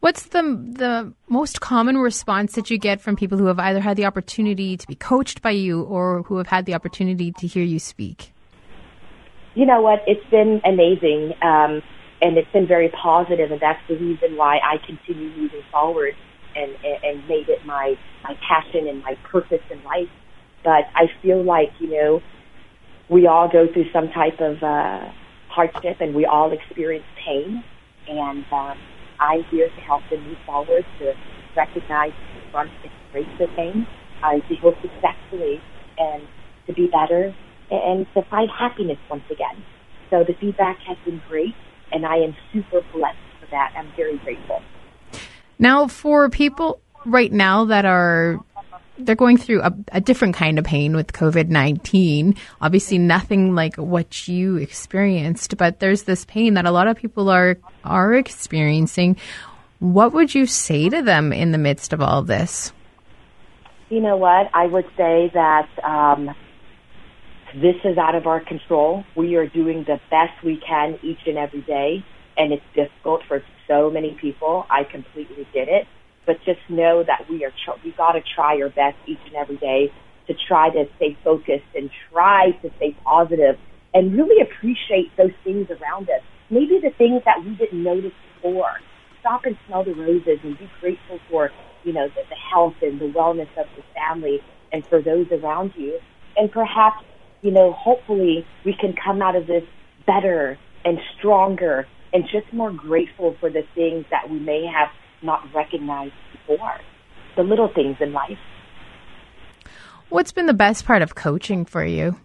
What's 0.00 0.26
the 0.26 0.42
the 0.42 1.12
most 1.28 1.60
common 1.60 1.98
response 1.98 2.54
that 2.54 2.70
you 2.70 2.78
get 2.78 3.00
from 3.00 3.16
people 3.16 3.36
who 3.36 3.46
have 3.46 3.58
either 3.58 3.80
had 3.80 3.96
the 3.96 4.06
opportunity 4.06 4.76
to 4.76 4.86
be 4.86 4.94
coached 4.94 5.42
by 5.42 5.50
you 5.50 5.82
or 5.82 6.22
who 6.22 6.38
have 6.38 6.46
had 6.46 6.66
the 6.66 6.74
opportunity 6.74 7.32
to 7.32 7.46
hear 7.46 7.64
you 7.64 7.78
speak? 7.78 8.32
You 9.54 9.66
know 9.66 9.80
what? 9.80 10.02
It's 10.06 10.24
been 10.30 10.60
amazing. 10.64 11.34
Um, 11.42 11.82
and 12.22 12.38
it's 12.38 12.50
been 12.52 12.66
very 12.66 12.88
positive, 12.88 13.50
and 13.50 13.60
that's 13.60 13.80
the 13.88 13.96
reason 13.96 14.36
why 14.36 14.58
I 14.58 14.78
continue 14.86 15.28
moving 15.36 15.62
forward 15.70 16.14
and, 16.54 16.74
and, 16.84 17.04
and 17.04 17.28
made 17.28 17.48
it 17.48 17.64
my, 17.66 17.96
my 18.24 18.36
passion 18.48 18.88
and 18.88 19.02
my 19.02 19.16
purpose 19.30 19.60
in 19.70 19.82
life. 19.84 20.08
But 20.64 20.84
I 20.94 21.06
feel 21.22 21.42
like, 21.42 21.70
you 21.78 21.90
know, 21.90 22.22
we 23.08 23.26
all 23.26 23.48
go 23.48 23.66
through 23.72 23.90
some 23.92 24.08
type 24.10 24.40
of 24.40 24.62
uh, 24.62 25.10
hardship 25.48 26.00
and 26.00 26.14
we 26.14 26.24
all 26.24 26.52
experience 26.52 27.04
pain. 27.24 27.62
And 28.08 28.44
um, 28.52 28.78
I'm 29.20 29.44
here 29.44 29.68
to 29.68 29.80
help 29.82 30.02
them 30.10 30.22
move 30.26 30.38
forward, 30.46 30.84
to 30.98 31.14
recognize, 31.56 32.12
confront, 32.32 32.70
embrace 33.06 33.38
the 33.38 33.46
pain, 33.56 33.86
uh, 34.22 34.32
to 34.32 34.54
heal 34.54 34.74
successfully, 34.80 35.60
and 35.98 36.22
to 36.66 36.72
be 36.72 36.88
better, 36.88 37.34
and 37.70 38.06
to 38.14 38.22
find 38.22 38.50
happiness 38.50 38.98
once 39.10 39.24
again. 39.30 39.62
So 40.10 40.24
the 40.24 40.34
feedback 40.34 40.78
has 40.86 40.96
been 41.04 41.20
great, 41.28 41.54
and 41.92 42.06
I 42.06 42.16
am 42.16 42.36
super 42.52 42.82
blessed 42.92 43.18
for 43.40 43.46
that. 43.50 43.72
I'm 43.76 43.90
very 43.96 44.18
grateful. 44.18 44.62
Now, 45.58 45.86
for 45.86 46.28
people 46.28 46.80
right 47.04 47.32
now 47.32 47.64
that 47.66 47.84
are 47.84 48.40
they're 48.98 49.14
going 49.14 49.36
through 49.36 49.60
a, 49.62 49.72
a 49.92 50.00
different 50.00 50.34
kind 50.34 50.58
of 50.58 50.64
pain 50.64 50.96
with 50.96 51.12
COVID 51.12 51.48
19. 51.48 52.34
Obviously, 52.60 52.98
nothing 52.98 53.54
like 53.54 53.76
what 53.76 54.26
you 54.26 54.56
experienced, 54.56 55.56
but 55.56 55.80
there's 55.80 56.04
this 56.04 56.24
pain 56.24 56.54
that 56.54 56.64
a 56.64 56.70
lot 56.70 56.88
of 56.88 56.96
people 56.96 57.28
are, 57.28 57.58
are 57.84 58.14
experiencing. 58.14 59.16
What 59.78 60.12
would 60.14 60.34
you 60.34 60.46
say 60.46 60.88
to 60.88 61.02
them 61.02 61.32
in 61.32 61.52
the 61.52 61.58
midst 61.58 61.92
of 61.92 62.00
all 62.00 62.22
this? 62.22 62.72
You 63.90 64.00
know 64.00 64.16
what? 64.16 64.50
I 64.54 64.66
would 64.66 64.86
say 64.96 65.30
that 65.34 65.68
um, 65.84 66.34
this 67.54 67.76
is 67.84 67.98
out 67.98 68.14
of 68.14 68.26
our 68.26 68.40
control. 68.40 69.04
We 69.16 69.36
are 69.36 69.46
doing 69.46 69.84
the 69.86 70.00
best 70.10 70.42
we 70.44 70.60
can 70.66 70.98
each 71.02 71.20
and 71.26 71.38
every 71.38 71.62
day, 71.62 72.04
and 72.36 72.52
it's 72.52 72.64
difficult 72.74 73.22
for 73.28 73.42
so 73.68 73.90
many 73.90 74.16
people. 74.20 74.66
I 74.70 74.84
completely 74.84 75.46
get 75.52 75.68
it 75.68 75.86
but 76.26 76.36
just 76.44 76.60
know 76.68 77.04
that 77.06 77.30
we 77.30 77.44
are 77.44 77.52
tr- 77.64 77.80
we 77.84 77.92
got 77.92 78.12
to 78.12 78.20
try 78.34 78.60
our 78.60 78.68
best 78.68 78.96
each 79.06 79.20
and 79.26 79.36
every 79.36 79.56
day 79.56 79.90
to 80.26 80.34
try 80.48 80.68
to 80.70 80.84
stay 80.96 81.16
focused 81.24 81.70
and 81.74 81.88
try 82.12 82.50
to 82.62 82.70
stay 82.76 82.94
positive 83.04 83.56
and 83.94 84.12
really 84.14 84.42
appreciate 84.42 85.16
those 85.16 85.32
things 85.44 85.68
around 85.70 86.10
us. 86.10 86.20
Maybe 86.50 86.80
the 86.82 86.90
things 86.98 87.22
that 87.24 87.44
we 87.44 87.54
didn't 87.54 87.82
notice 87.82 88.12
before. 88.34 88.74
Stop 89.20 89.44
and 89.44 89.56
smell 89.66 89.84
the 89.84 89.94
roses 89.94 90.38
and 90.42 90.58
be 90.58 90.68
grateful 90.80 91.18
for 91.30 91.50
you 91.84 91.92
know 91.92 92.08
the, 92.08 92.22
the 92.28 92.36
health 92.52 92.74
and 92.82 93.00
the 93.00 93.06
wellness 93.06 93.48
of 93.56 93.66
the 93.76 93.82
family 93.94 94.40
and 94.72 94.84
for 94.86 95.00
those 95.00 95.26
around 95.30 95.72
you. 95.76 95.98
And 96.36 96.50
perhaps 96.50 97.02
you 97.42 97.50
know 97.50 97.72
hopefully 97.72 98.46
we 98.64 98.74
can 98.78 98.94
come 99.02 99.22
out 99.22 99.36
of 99.36 99.46
this 99.46 99.64
better 100.06 100.58
and 100.84 100.98
stronger 101.18 101.86
and 102.12 102.24
just 102.24 102.52
more 102.52 102.72
grateful 102.72 103.36
for 103.40 103.50
the 103.50 103.62
things 103.74 104.04
that 104.10 104.30
we 104.30 104.38
may 104.38 104.64
have 104.64 104.88
not 105.22 105.42
recognized 105.54 106.14
before. 106.32 106.78
The 107.36 107.42
little 107.42 107.70
things 107.74 107.96
in 108.00 108.12
life. 108.12 108.38
What's 110.08 110.32
been 110.32 110.46
the 110.46 110.54
best 110.54 110.86
part 110.86 111.02
of 111.02 111.14
coaching 111.14 111.64
for 111.64 111.84
you? 111.84 112.16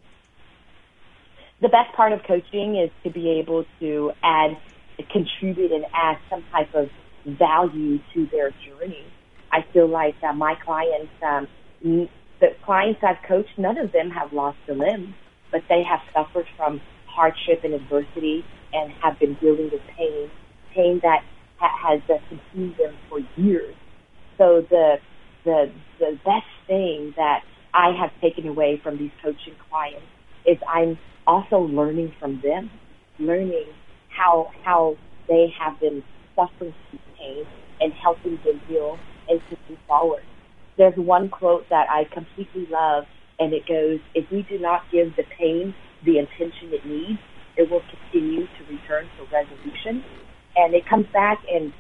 The 1.62 1.70
best 1.70 1.94
part 1.96 2.14
of 2.14 2.22
coaching 2.24 2.78
is 2.78 2.90
to 3.04 3.10
be 3.10 3.30
able 3.32 3.66
to 3.80 4.12
add, 4.24 4.58
contribute, 5.12 5.72
and 5.72 5.86
add 5.94 6.18
some 6.30 6.44
type 6.52 6.74
of 6.74 6.90
value 7.26 8.00
to 8.14 8.28
their 8.32 8.52
journey. 8.66 9.06
I 9.52 9.66
feel 9.74 9.88
like 9.88 10.16
uh, 10.24 10.34
my 10.34 10.56
clients, 10.64 11.12
um, 11.22 11.48
the 12.42 12.50
clients 12.66 13.02
I've 13.04 13.24
coached, 13.28 13.58
none 13.60 13.80
of 13.80 13.94
them 13.94 14.12
have 14.12 14.34
lost 14.34 14.60
a 14.70 14.74
limb, 14.74 15.16
but 15.52 15.64
they 15.70 15.84
have 15.84 16.02
suffered 16.16 16.48
from 16.58 16.82
hardship 17.08 17.62
and 17.66 17.76
adversity 17.76 18.46
and 18.74 18.94
have 19.04 19.20
been 19.20 19.36
dealing 19.42 19.72
with 19.72 19.82
pain, 19.98 20.32
pain 20.76 21.02
that 21.04 21.22
ha- 21.60 21.78
has 21.92 22.02
uh, 22.10 22.20
consumed 22.30 22.78
them 22.80 22.98
for 23.10 23.22
years. 23.38 23.76
So 24.40 24.66
the 24.70 24.98
the 25.46 25.72
the 26.00 26.20
best 26.26 26.48
thing 26.68 27.14
that 27.18 27.42
I 27.74 27.92
have 28.00 28.12
taken 28.22 28.48
away 28.50 28.80
from 28.84 28.98
these 28.98 29.12
coaching 29.24 29.56
clients 29.70 30.08
is 30.46 30.58
I'm 30.70 31.00
also 31.28 31.60
learning 31.60 32.14
from 32.20 32.42
them, 32.44 32.72
learning 33.20 33.68
how 34.10 34.52
how 34.64 34.98
they 35.30 35.54
have 35.60 35.80
been 35.82 36.04
suffering 36.36 36.76
from 36.90 37.00
pain 37.20 37.46
and 37.82 37.94
helping 37.94 38.40
them 38.46 38.62
heal 38.68 39.00
and 39.30 39.42
to 39.50 39.58
move 39.70 39.80
forward. 39.88 40.24
There's 40.78 40.96
one 40.98 41.30
quote 41.30 41.70
that 41.70 41.88
I 41.90 42.06
completely 42.14 42.68
love, 42.72 43.06
and 43.40 43.54
it 43.54 43.68
goes, 43.68 44.00
"If 44.16 44.30
we 44.32 44.44
do 44.44 44.60
not 44.60 44.84
give 44.92 45.16
the 45.16 45.24
pain 45.38 45.76
the 46.04 46.20
attention 46.20 46.74
it 46.74 46.86
needs, 46.86 47.20
it 47.58 47.70
will 47.70 47.84
continue 47.90 48.48
to 48.48 48.66
return 48.70 49.10
for 49.18 49.26
resolution 49.32 50.04
and 50.56 50.74
it 50.76 50.86
comes 50.90 51.08
back 51.14 51.40
in 51.50 51.74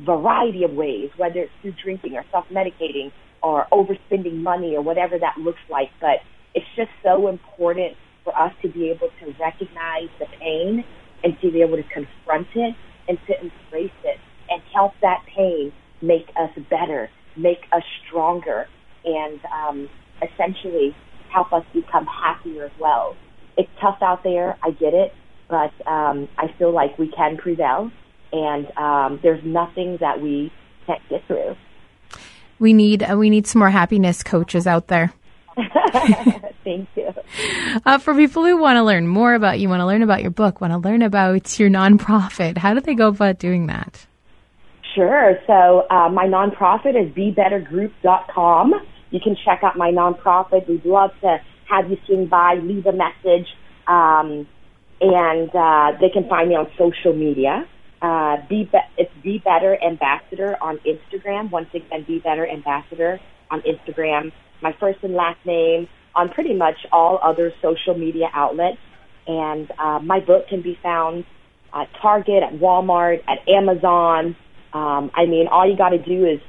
variety 0.00 0.64
of 0.64 0.72
ways, 0.72 1.10
whether 1.16 1.40
it's 1.40 1.52
through 1.62 1.74
drinking 1.84 2.14
or 2.16 2.24
self-medicating 2.32 3.12
or 3.42 3.66
overspending 3.72 4.42
money 4.42 4.76
or 4.76 4.82
whatever 4.82 5.18
that 5.18 5.36
looks 5.38 5.60
like. 5.70 5.90
But 6.00 6.20
it's 6.54 6.66
just 6.76 6.90
so 7.04 7.28
important 7.28 7.96
for 8.24 8.36
us 8.38 8.52
to 8.62 8.68
be 8.68 8.90
able 8.90 9.10
to 9.20 9.34
recognize 9.40 10.10
the 10.18 10.26
pain 10.40 10.84
and 11.24 11.34
to 11.42 11.52
be 11.52 11.62
able 11.62 11.76
to 11.76 11.84
confront 11.84 12.48
it 12.54 12.74
and 13.08 13.18
to 13.28 13.34
embrace 13.40 13.92
it 14.04 14.18
and 14.50 14.62
help 14.74 14.92
that 15.02 15.24
pain 15.36 15.72
make 16.02 16.28
us 16.36 16.50
better, 16.70 17.10
make 17.36 17.60
us 17.72 17.84
stronger, 18.06 18.66
and 19.04 19.40
um, 19.52 19.90
essentially 20.22 20.96
help 21.32 21.52
us 21.52 21.64
become 21.74 22.06
happier 22.06 22.64
as 22.66 22.72
well. 22.80 23.16
It's 23.58 23.70
tough 23.84 23.98
out 24.02 24.22
there, 24.24 24.56
I 24.62 24.70
get 24.70 24.94
it, 24.94 25.12
but 25.48 25.72
um, 25.86 26.28
I 26.38 26.48
feel 26.58 26.72
like 26.72 26.98
we 26.98 27.08
can 27.08 27.36
prevail 27.36 27.90
and 28.34 28.66
um, 28.76 29.20
there's 29.22 29.42
nothing 29.44 29.98
that 30.00 30.20
we 30.20 30.52
can't 30.86 31.00
get 31.08 31.24
through. 31.26 31.56
We 32.58 32.72
need 32.72 33.02
uh, 33.02 33.16
we 33.16 33.30
need 33.30 33.46
some 33.46 33.60
more 33.60 33.70
happiness 33.70 34.22
coaches 34.22 34.66
out 34.66 34.88
there. 34.88 35.12
Thank 36.64 36.88
you. 36.96 37.14
Uh, 37.84 37.98
for 37.98 38.14
people 38.14 38.44
who 38.44 38.56
want 38.56 38.76
to 38.76 38.82
learn 38.82 39.06
more 39.06 39.34
about 39.34 39.60
you, 39.60 39.68
want 39.68 39.80
to 39.80 39.86
learn 39.86 40.02
about 40.02 40.22
your 40.22 40.30
book, 40.30 40.60
want 40.60 40.72
to 40.72 40.78
learn 40.78 41.02
about 41.02 41.58
your 41.58 41.70
nonprofit, 41.70 42.58
how 42.58 42.74
do 42.74 42.80
they 42.80 42.94
go 42.94 43.08
about 43.08 43.38
doing 43.38 43.66
that? 43.66 44.06
Sure. 44.94 45.38
So 45.46 45.86
uh, 45.90 46.08
my 46.08 46.26
nonprofit 46.26 46.94
is 47.00 47.12
BeBetterGroup.com. 47.14 48.74
You 49.10 49.20
can 49.20 49.36
check 49.44 49.60
out 49.62 49.76
my 49.76 49.90
nonprofit. 49.90 50.68
We'd 50.68 50.84
love 50.84 51.10
to 51.20 51.38
have 51.68 51.90
you 51.90 51.98
swing 52.06 52.26
by, 52.26 52.54
leave 52.54 52.86
a 52.86 52.92
message, 52.92 53.48
um, 53.86 54.46
and 55.00 55.50
uh, 55.54 55.98
they 56.00 56.08
can 56.08 56.28
find 56.28 56.48
me 56.48 56.54
on 56.54 56.66
social 56.78 57.16
media. 57.16 57.64
Uh, 58.00 58.36
be, 58.48 58.64
be 58.64 58.78
it's 58.98 59.10
Be 59.22 59.42
Better 59.44 59.78
Ambassador 59.82 60.56
on 60.60 60.78
Instagram. 60.86 61.50
Once 61.50 61.68
again, 61.74 62.04
Be 62.06 62.18
Better 62.18 62.46
Ambassador 62.46 63.18
on 63.50 63.62
Instagram. 63.62 64.32
My 64.62 64.72
first 64.78 64.98
and 65.02 65.14
last 65.14 65.38
name 65.44 65.88
on 66.14 66.28
pretty 66.30 66.54
much 66.54 66.76
all 66.92 67.18
other 67.22 67.52
social 67.62 67.98
media 67.98 68.26
outlets. 68.32 68.78
And 69.26 69.70
uh, 69.78 69.98
my 70.00 70.20
book 70.20 70.48
can 70.48 70.62
be 70.62 70.78
found 70.82 71.24
at 71.74 71.88
Target, 72.00 72.42
at 72.42 72.60
Walmart, 72.60 73.18
at 73.26 73.38
Amazon. 73.48 74.36
Um, 74.72 75.10
I 75.14 75.26
mean, 75.26 75.48
all 75.50 75.68
you 75.68 75.76
got 75.76 75.90
to 75.90 75.98
do 75.98 76.26
is 76.26 76.40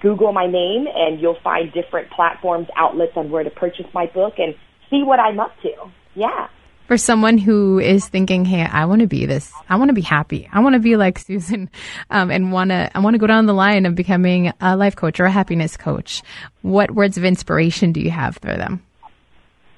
Google 0.00 0.32
my 0.32 0.46
name, 0.46 0.86
and 0.92 1.20
you'll 1.20 1.38
find 1.44 1.72
different 1.72 2.10
platforms, 2.10 2.68
outlets 2.76 3.12
on 3.16 3.30
where 3.30 3.44
to 3.44 3.50
purchase 3.50 3.86
my 3.94 4.06
book 4.06 4.34
and 4.38 4.54
see 4.90 5.02
what 5.04 5.20
I'm 5.20 5.38
up 5.38 5.52
to. 5.62 5.70
Yeah 6.14 6.48
for 6.86 6.96
someone 6.96 7.38
who 7.38 7.78
is 7.78 8.08
thinking, 8.08 8.44
"Hey, 8.44 8.62
I 8.62 8.84
want 8.84 9.00
to 9.00 9.06
be 9.06 9.26
this. 9.26 9.52
I 9.68 9.76
want 9.76 9.88
to 9.88 9.94
be 9.94 10.02
happy. 10.02 10.48
I 10.52 10.60
want 10.60 10.74
to 10.74 10.80
be 10.80 10.96
like 10.96 11.18
Susan, 11.26 11.70
um, 12.10 12.30
and 12.30 12.52
want 12.52 12.70
to. 12.70 12.90
I 12.94 13.00
want 13.00 13.14
to 13.14 13.18
go 13.18 13.26
down 13.26 13.46
the 13.46 13.54
line 13.54 13.86
of 13.86 13.94
becoming 13.94 14.52
a 14.60 14.76
life 14.76 14.96
coach 14.96 15.20
or 15.20 15.24
a 15.24 15.30
happiness 15.30 15.76
coach." 15.76 16.22
What 16.62 16.90
words 16.90 17.16
of 17.16 17.24
inspiration 17.24 17.92
do 17.92 18.00
you 18.00 18.10
have 18.10 18.36
for 18.36 18.56
them? 18.56 18.82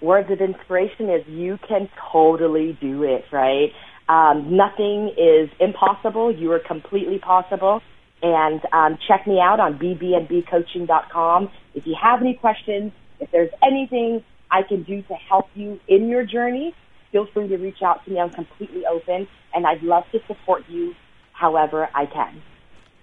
Words 0.01 0.31
of 0.31 0.41
inspiration 0.41 1.11
is 1.11 1.27
you 1.27 1.59
can 1.67 1.89
totally 2.13 2.79
do 2.81 3.03
it. 3.03 3.25
Right? 3.33 3.73
Um, 4.09 4.57
nothing 4.57 5.13
is 5.19 5.51
impossible. 5.61 6.33
You 6.33 6.53
are 6.53 6.61
completely 6.61 7.19
possible. 7.19 7.83
And 8.23 8.61
um, 8.73 8.99
check 9.07 9.27
me 9.27 9.39
out 9.41 9.61
on 9.61 9.79
bbnbcoaching.com. 9.79 11.51
If 11.75 11.87
you 11.87 11.95
have 12.01 12.21
any 12.21 12.35
questions, 12.35 12.93
if 13.21 13.31
there's 13.31 13.51
anything 13.63 14.25
I 14.51 14.63
can 14.63 14.83
do 14.83 15.03
to 15.03 15.15
help 15.15 15.49
you 15.55 15.79
in 15.87 16.09
your 16.09 16.25
journey, 16.25 16.75
feel 17.13 17.27
free 17.33 17.49
to 17.49 17.57
reach 17.57 17.83
out 17.83 18.05
to 18.05 18.11
me. 18.11 18.21
I'm 18.21 18.31
completely 18.31 18.85
open, 18.87 19.29
and 19.55 19.67
I'd 19.67 19.83
love 19.83 20.05
to 20.13 20.21
support 20.27 20.65
you 20.69 20.95
however 21.33 21.89
I 21.95 22.07
can. 22.07 22.43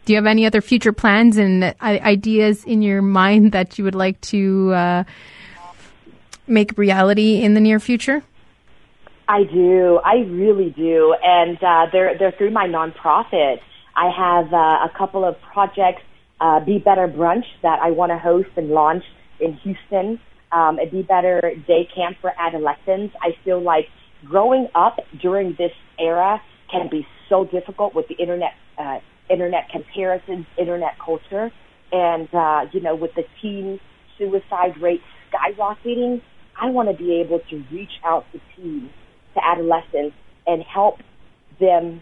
Do 0.06 0.14
you 0.14 0.18
have 0.18 0.28
any 0.28 0.46
other 0.46 0.62
future 0.62 0.94
plans 0.94 1.38
and 1.38 1.74
ideas 1.82 2.64
in 2.64 2.82
your 2.82 3.02
mind 3.02 3.54
that 3.54 3.78
you 3.78 3.84
would 3.84 3.96
like 3.96 4.22
to 4.22 4.72
uh, 4.74 5.04
make 6.46 6.78
reality 6.78 7.42
in 7.42 7.56
the 7.56 7.60
near 7.60 7.80
future? 7.80 8.24
I 9.28 9.44
do. 9.44 10.00
I 10.06 10.18
really 10.18 10.70
do, 10.70 11.16
and 11.24 11.58
uh, 11.64 11.88
they're 11.92 12.16
they're 12.20 12.34
through 12.38 12.52
my 12.52 12.68
nonprofit. 12.68 13.60
I 13.96 14.12
have 14.16 14.54
uh, 14.54 14.58
a 14.58 14.92
couple 14.96 15.26
of 15.26 15.36
projects, 15.42 16.04
uh, 16.40 16.60
Be 16.60 16.78
Better 16.78 17.08
Brunch, 17.08 17.46
that 17.64 17.80
I 17.82 17.90
want 17.90 18.12
to 18.12 18.20
host 18.20 18.50
and 18.56 18.70
launch 18.70 19.04
in 19.40 19.54
Houston 19.54 20.20
um, 20.56 20.80
a 20.80 20.90
Be 20.90 21.02
Better 21.02 21.42
Day 21.68 21.88
Camp 21.94 22.16
for 22.22 22.32
adolescents. 22.40 23.14
I 23.22 23.32
feel 23.44 23.62
like 23.62 23.86
growing 24.26 24.68
up 24.74 24.98
during 25.22 25.50
this 25.58 25.74
era 26.00 26.42
can 26.72 26.90
be 26.90 27.06
so 27.30 27.46
difficult 27.46 27.94
with 27.94 28.08
the 28.08 28.16
internet, 28.16 28.54
uh, 28.78 29.00
internet 29.30 29.68
comparisons, 29.70 30.46
internet 30.58 30.94
culture, 31.04 31.52
and 31.92 32.34
uh, 32.34 32.62
you 32.72 32.80
know, 32.80 32.96
with 32.96 33.12
the 33.16 33.24
teen 33.42 33.80
suicide 34.18 34.82
rate 34.82 35.02
skyrocketing, 35.30 36.22
I 36.60 36.70
want 36.70 36.90
to 36.90 36.96
be 36.96 37.22
able 37.22 37.42
to 37.50 37.64
reach 37.72 37.92
out 38.06 38.26
to 38.32 38.40
teens, 38.56 38.90
to 39.34 39.42
adolescents, 39.46 40.16
and 40.48 40.64
help 40.64 40.96
them, 41.60 42.02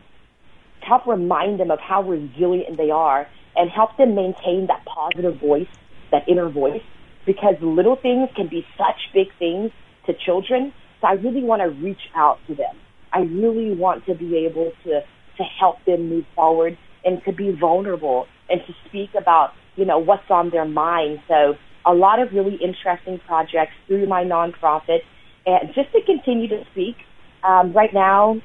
help 0.88 1.08
remind 1.08 1.60
them 1.60 1.72
of 1.72 1.80
how 1.80 2.04
resilient 2.04 2.78
they 2.78 2.92
are, 2.92 3.28
and 3.56 3.70
help 3.72 3.98
them 3.98 4.14
maintain 4.14 4.68
that 4.68 4.86
positive 4.86 5.40
voice, 5.40 5.68
that 6.12 6.24
inner 6.28 6.50
voice, 6.50 6.82
because 7.26 7.56
little 7.62 7.96
things 7.96 8.30
can 8.36 8.48
be 8.48 8.66
such 8.78 9.00
big 9.14 9.28
things 9.40 9.72
to 10.06 10.14
children. 10.26 10.74
So 11.02 11.08
I 11.08 11.14
really 11.14 11.44
want 11.44 11.62
to 11.62 11.70
reach 11.70 12.02
out 12.16 12.40
to 12.48 12.56
them. 12.56 12.76
I 13.12 13.20
really 13.20 13.76
want 13.76 14.06
to 14.06 14.16
be 14.16 14.46
able 14.50 14.72
to 14.86 15.02
to 15.38 15.44
help 15.60 15.78
them 15.86 16.10
move 16.10 16.26
forward 16.36 16.78
and 17.04 17.20
to 17.26 17.34
be 17.34 17.56
vulnerable 17.60 18.28
and 18.50 18.62
to 18.68 18.74
speak 18.88 19.10
about 19.20 19.50
you 19.76 19.86
know 19.86 20.00
what's 20.00 20.30
on 20.30 20.50
their 20.50 20.66
mind. 20.66 21.20
So 21.28 21.56
a 21.86 21.94
lot 21.94 22.20
of 22.20 22.30
really 22.34 22.58
interesting 22.64 23.20
projects 23.28 23.74
through 23.88 24.08
my 24.08 24.24
nonprofit, 24.24 25.00
and 25.46 25.70
just 25.76 25.92
to 25.92 26.00
continue 26.06 26.48
to 26.50 26.64
speak. 26.72 26.96
Um, 27.44 27.74
right 27.74 27.94
now, 27.94 28.38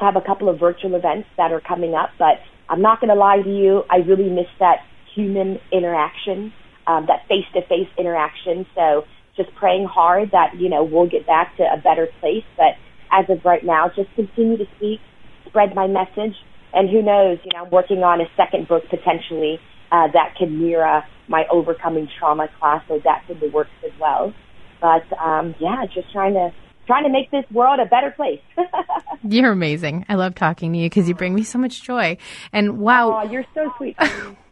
I 0.00 0.04
have 0.04 0.16
a 0.16 0.20
couple 0.20 0.48
of 0.48 0.60
virtual 0.60 0.94
events 0.94 1.28
that 1.36 1.50
are 1.52 1.60
coming 1.60 1.94
up, 1.94 2.10
but 2.18 2.38
I'm 2.68 2.80
not 2.80 3.00
going 3.00 3.08
to 3.08 3.16
lie 3.16 3.42
to 3.42 3.50
you. 3.50 3.82
I 3.90 3.96
really 3.96 4.30
miss 4.30 4.46
that 4.60 4.76
human 5.14 5.58
interaction, 5.72 6.52
um, 6.86 7.06
that 7.06 7.26
face-to-face 7.28 7.88
interaction. 7.98 8.66
So 8.74 9.04
just 9.36 9.54
praying 9.54 9.86
hard 9.86 10.30
that 10.32 10.54
you 10.58 10.68
know 10.68 10.84
we'll 10.84 11.08
get 11.08 11.26
back 11.26 11.56
to 11.58 11.62
a 11.62 11.80
better 11.80 12.08
place. 12.20 12.44
But 12.56 12.74
as 13.12 13.26
of 13.28 13.44
right 13.44 13.64
now, 13.64 13.90
just 13.94 14.08
continue 14.14 14.56
to 14.56 14.66
speak, 14.76 15.00
spread 15.46 15.74
my 15.74 15.86
message, 15.86 16.34
and 16.72 16.90
who 16.90 17.02
knows? 17.02 17.38
You 17.44 17.50
know, 17.54 17.64
I'm 17.64 17.70
working 17.70 18.02
on 18.02 18.20
a 18.20 18.26
second 18.36 18.68
book 18.68 18.84
potentially 18.90 19.58
uh, 19.92 20.08
that 20.12 20.34
can 20.38 20.58
mirror 20.58 21.02
my 21.28 21.44
overcoming 21.50 22.08
trauma 22.18 22.48
class, 22.58 22.82
so 22.88 23.00
that's 23.02 23.28
in 23.28 23.40
the 23.40 23.48
works 23.48 23.70
as 23.84 23.92
well. 24.00 24.32
But 24.80 25.04
um, 25.18 25.54
yeah, 25.58 25.84
just 25.92 26.12
trying 26.12 26.34
to 26.34 26.50
trying 26.86 27.04
to 27.04 27.10
make 27.10 27.30
this 27.30 27.44
world 27.50 27.80
a 27.80 27.86
better 27.86 28.10
place. 28.10 28.40
you're 29.22 29.52
amazing. 29.52 30.04
I 30.08 30.14
love 30.14 30.34
talking 30.34 30.72
to 30.72 30.78
you 30.78 30.86
because 30.88 31.08
you 31.08 31.14
bring 31.14 31.34
me 31.34 31.42
so 31.42 31.58
much 31.58 31.82
joy. 31.82 32.16
And 32.52 32.78
wow, 32.78 33.22
oh, 33.22 33.30
you're 33.30 33.46
so 33.54 33.72
sweet. 33.76 33.96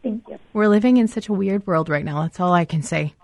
Thank 0.02 0.28
you. 0.28 0.38
We're 0.52 0.68
living 0.68 0.96
in 0.96 1.08
such 1.08 1.28
a 1.28 1.32
weird 1.32 1.66
world 1.66 1.88
right 1.88 2.04
now. 2.04 2.22
That's 2.22 2.40
all 2.40 2.52
I 2.52 2.64
can 2.64 2.82
say. 2.82 3.14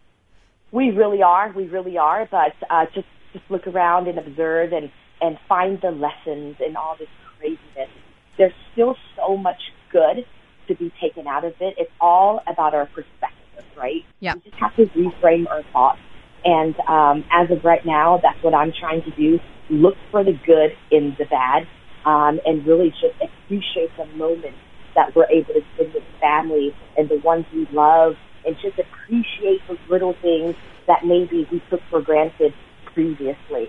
we 0.72 0.90
really 0.90 1.22
are. 1.22 1.52
We 1.52 1.66
really 1.66 1.98
are. 1.98 2.26
But 2.30 2.54
uh, 2.70 2.86
just 2.94 3.08
just 3.32 3.44
look 3.50 3.66
around 3.66 4.08
and 4.08 4.18
observe 4.18 4.72
and 4.72 4.90
and 5.20 5.38
find 5.48 5.80
the 5.80 5.90
lessons 5.90 6.56
in 6.66 6.76
all 6.76 6.96
this 6.98 7.08
craziness. 7.38 7.90
There's 8.38 8.52
still 8.72 8.96
so 9.16 9.36
much 9.36 9.60
good 9.90 10.26
to 10.68 10.74
be 10.74 10.92
taken 11.00 11.26
out 11.26 11.44
of 11.44 11.54
it. 11.60 11.74
It's 11.78 11.90
all 12.00 12.42
about 12.46 12.74
our 12.74 12.86
perspective, 12.86 13.64
right? 13.76 14.04
Yeah. 14.20 14.34
We 14.34 14.40
just 14.40 14.56
have 14.56 14.74
to 14.76 14.86
reframe 14.86 15.48
our 15.48 15.62
thoughts. 15.72 16.00
And 16.46 16.78
um, 16.88 17.24
as 17.32 17.50
of 17.50 17.64
right 17.64 17.84
now, 17.84 18.20
that's 18.22 18.40
what 18.42 18.54
I'm 18.54 18.72
trying 18.72 19.02
to 19.02 19.10
do. 19.10 19.40
Look 19.68 19.96
for 20.12 20.22
the 20.22 20.38
good 20.46 20.70
in 20.92 21.16
the 21.18 21.24
bad, 21.24 21.66
um, 22.04 22.38
and 22.46 22.64
really 22.64 22.90
just 22.90 23.20
appreciate 23.20 23.90
the 23.96 24.06
moments 24.16 24.56
that 24.94 25.14
we're 25.16 25.28
able 25.28 25.54
to 25.54 25.60
spend 25.74 25.92
with 25.92 26.04
family 26.20 26.72
and 26.96 27.08
the 27.08 27.18
ones 27.18 27.46
we 27.52 27.66
love, 27.72 28.14
and 28.46 28.56
just 28.62 28.78
appreciate 28.78 29.60
those 29.66 29.78
little 29.90 30.14
things 30.22 30.54
that 30.86 31.04
maybe 31.04 31.48
we 31.50 31.60
took 31.68 31.80
for 31.90 32.00
granted 32.00 32.54
previously. 32.94 33.68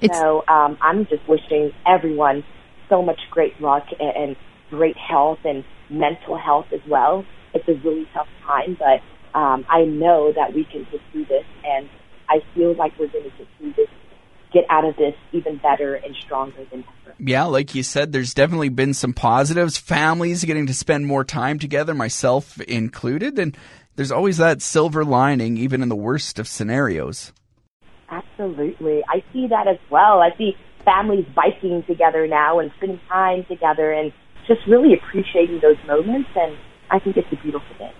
It's, 0.00 0.16
so 0.16 0.44
um, 0.48 0.78
I'm 0.80 1.06
just 1.06 1.28
wishing 1.28 1.72
everyone 1.86 2.42
so 2.88 3.02
much 3.02 3.20
great 3.30 3.60
luck 3.60 3.84
and, 4.00 4.16
and 4.16 4.36
great 4.70 4.96
health 4.96 5.40
and 5.44 5.62
mental 5.90 6.38
health 6.38 6.66
as 6.72 6.80
well. 6.88 7.26
It's 7.52 7.68
a 7.68 7.74
really 7.86 8.08
tough 8.14 8.28
time, 8.46 8.78
but 8.78 9.38
um, 9.38 9.66
I 9.68 9.84
know 9.84 10.32
that 10.34 10.54
we 10.54 10.64
can 10.64 10.86
get 10.90 11.00
through 11.12 11.26
this, 11.26 11.44
and 11.64 11.88
I 12.28 12.40
feel 12.54 12.74
like 12.74 12.98
we're 12.98 13.08
going 13.08 13.24
to 13.24 13.36
get 13.36 13.46
through 13.58 13.72
this, 13.74 13.88
get 14.52 14.64
out 14.70 14.84
of 14.84 14.96
this 14.96 15.14
even 15.32 15.56
better 15.58 15.94
and 15.94 16.14
stronger 16.16 16.64
than 16.70 16.84
ever. 17.04 17.14
Yeah, 17.18 17.44
like 17.44 17.74
you 17.74 17.82
said, 17.82 18.12
there's 18.12 18.34
definitely 18.34 18.70
been 18.70 18.94
some 18.94 19.12
positives. 19.12 19.76
Families 19.76 20.44
getting 20.44 20.66
to 20.66 20.74
spend 20.74 21.06
more 21.06 21.24
time 21.24 21.58
together, 21.58 21.94
myself 21.94 22.60
included, 22.62 23.38
and 23.38 23.56
there's 23.96 24.10
always 24.10 24.38
that 24.38 24.62
silver 24.62 25.04
lining, 25.04 25.56
even 25.56 25.82
in 25.82 25.88
the 25.88 25.96
worst 25.96 26.38
of 26.38 26.48
scenarios. 26.48 27.32
Absolutely. 28.10 29.02
I 29.08 29.22
see 29.32 29.46
that 29.48 29.68
as 29.68 29.78
well. 29.90 30.20
I 30.20 30.36
see 30.36 30.56
families 30.84 31.24
biking 31.34 31.82
together 31.84 32.26
now 32.26 32.58
and 32.58 32.70
spending 32.76 33.00
time 33.08 33.44
together 33.44 33.92
and 33.92 34.12
just 34.46 34.60
really 34.66 34.94
appreciating 34.94 35.60
those 35.60 35.78
moments. 35.86 36.28
And 36.36 36.56
I 36.90 36.98
think 36.98 37.16
it's 37.16 37.32
a 37.32 37.36
beautiful 37.36 37.76
thing. 37.78 37.92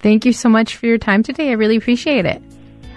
Thank 0.00 0.26
you 0.26 0.32
so 0.32 0.48
much 0.48 0.76
for 0.76 0.86
your 0.86 0.98
time 0.98 1.22
today. 1.22 1.48
I 1.48 1.52
really 1.52 1.76
appreciate 1.76 2.26
it. 2.26 2.42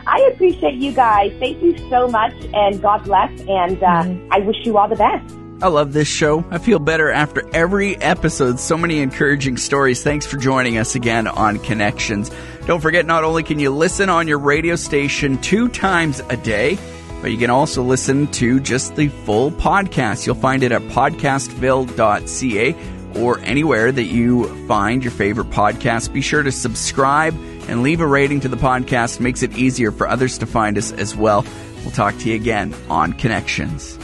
I 0.08 0.30
appreciate 0.34 0.76
you 0.76 0.94
guys. 0.94 1.34
Thank 1.40 1.62
you 1.62 1.78
so 1.90 2.08
much, 2.08 2.34
and 2.54 2.82
God 2.82 3.04
bless. 3.04 3.30
And 3.42 3.84
uh, 3.84 4.04
mm-hmm. 4.04 4.32
I 4.32 4.40
wish 4.40 4.56
you 4.64 4.78
all 4.78 4.88
the 4.88 4.96
best. 4.96 5.36
I 5.62 5.68
love 5.70 5.92
this 5.92 6.08
show. 6.08 6.46
I 6.52 6.60
feel 6.60 6.80
better 6.80 7.12
after 7.12 7.44
every 7.54 7.98
episode. 7.98 8.60
So 8.60 8.78
many 8.78 9.00
encouraging 9.00 9.58
stories. 9.58 10.04
Thanks 10.04 10.26
for 10.26 10.38
joining 10.38 10.78
us 10.78 10.96
again 10.96 11.28
on 11.28 11.58
Connections. 11.60 12.32
Don't 12.68 12.80
forget, 12.80 13.06
not 13.06 13.24
only 13.24 13.44
can 13.44 13.60
you 13.60 13.72
listen 13.72 14.10
on 14.10 14.28
your 14.28 14.40
radio 14.40 14.76
station 14.76 15.40
two 15.40 15.68
times 15.68 16.22
a 16.30 16.38
day, 16.38 16.78
but 17.22 17.32
you 17.32 17.38
can 17.38 17.50
also 17.50 17.82
listen 17.82 18.28
to 18.28 18.60
just 18.60 18.96
the 18.96 19.08
full 19.08 19.52
podcast. 19.52 20.26
You'll 20.26 20.36
find 20.36 20.62
it 20.62 20.72
at 20.72 20.84
podcastville.ca 20.84 22.76
or 23.16 23.40
anywhere 23.40 23.92
that 23.92 24.04
you 24.04 24.68
find 24.68 25.04
your 25.04 25.12
favorite 25.12 25.50
podcast. 25.50 26.14
Be 26.14 26.22
sure 26.22 26.44
to 26.44 26.52
subscribe 26.52 27.34
and 27.68 27.84
leave 27.84 28.02
a 28.02 28.08
rating 28.08 28.40
to 28.42 28.48
the 28.48 28.58
podcast. 28.58 29.20
Makes 29.20 29.44
it 29.44 29.58
easier 29.58 29.92
for 29.92 30.08
others 30.08 30.38
to 30.40 30.46
find 30.46 30.78
us 30.78 30.92
as 30.92 31.16
well. 31.16 31.46
We'll 31.84 31.92
talk 31.92 32.18
to 32.20 32.30
you 32.30 32.36
again 32.36 32.74
on 32.90 33.14
Connections. 33.14 33.98